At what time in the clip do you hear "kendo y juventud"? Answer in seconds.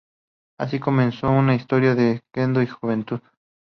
2.33-3.19